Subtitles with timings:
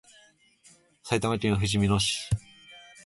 [1.03, 2.27] 埼玉県ふじみ野市